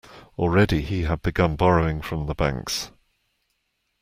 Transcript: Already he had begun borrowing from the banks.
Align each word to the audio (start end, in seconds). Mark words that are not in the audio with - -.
Already 0.35 0.81
he 0.81 1.03
had 1.03 1.21
begun 1.21 1.55
borrowing 1.55 2.01
from 2.01 2.25
the 2.25 2.33
banks. 2.33 2.89